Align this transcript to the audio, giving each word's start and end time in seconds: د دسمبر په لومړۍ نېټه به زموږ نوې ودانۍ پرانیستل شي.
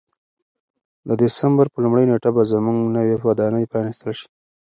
د 1.07 1.09
دسمبر 1.23 1.65
په 1.73 1.77
لومړۍ 1.83 2.03
نېټه 2.09 2.29
به 2.35 2.43
زموږ 2.51 2.77
نوې 2.97 3.15
ودانۍ 3.27 3.63
پرانیستل 3.71 4.11
شي. 4.19 4.27